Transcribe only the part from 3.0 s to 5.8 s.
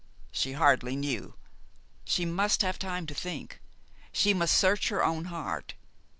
to think. She must search her own heart.